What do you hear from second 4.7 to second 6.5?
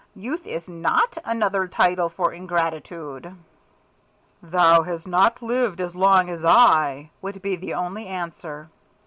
hast not lived as long as